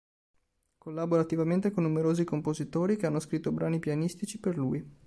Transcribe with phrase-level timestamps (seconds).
[0.79, 4.83] Collabora attivamente con numerosi compositori che hanno scritto brani pianistici per lui.